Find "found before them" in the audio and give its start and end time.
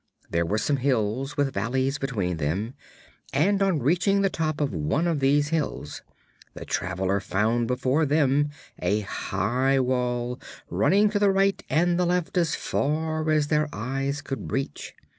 7.23-8.49